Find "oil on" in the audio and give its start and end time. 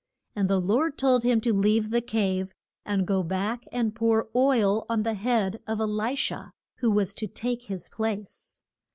4.35-5.03